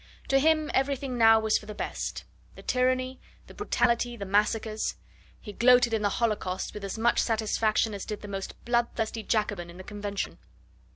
[0.29, 2.23] To him everything now was for the best:
[2.55, 4.95] the tyranny, the brutality, the massacres.
[5.39, 9.69] He gloated in the holocausts with as much satisfaction as did the most bloodthirsty Jacobin
[9.69, 10.39] in the Convention.